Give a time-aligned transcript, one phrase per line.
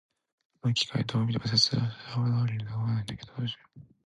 [0.59, 1.97] この機械、どう見ても説明書通
[2.51, 3.81] りに動かないんだけど、どうしよう。